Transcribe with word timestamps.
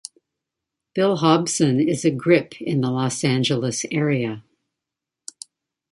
Bill 0.95 1.17
Hobson 1.17 1.79
is 1.79 2.03
a 2.03 2.09
grip 2.09 2.59
in 2.59 2.81
the 2.81 2.89
Los 2.89 3.23
Angeles 3.23 3.85
area. 3.91 4.43